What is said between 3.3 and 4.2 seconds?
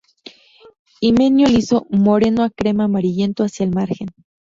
hacia el margen.